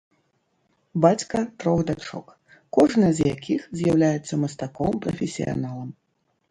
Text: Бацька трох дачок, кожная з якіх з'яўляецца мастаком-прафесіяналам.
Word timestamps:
Бацька 1.03 1.37
трох 1.59 1.79
дачок, 1.91 2.27
кожная 2.79 3.13
з 3.19 3.31
якіх 3.35 3.61
з'яўляецца 3.83 4.33
мастаком-прафесіяналам. 4.47 5.99